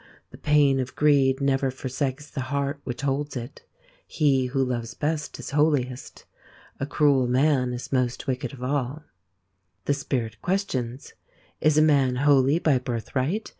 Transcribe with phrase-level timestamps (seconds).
[0.31, 3.59] The pain_oLgreed never^jforsakes the heart which hoWsjt
[4.07, 5.37] He who jgvesjbest
[5.85, 5.91] is^holie^
[7.75, 9.03] is most wicked of all.
[9.85, 11.13] "'The Spirit questions:
[11.59, 13.47] Is a man holy by birth right